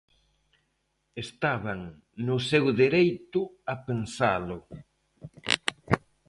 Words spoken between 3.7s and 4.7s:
a pensalo.